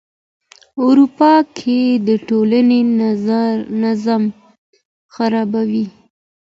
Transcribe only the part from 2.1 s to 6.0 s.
ټولنې نظم خرابوي.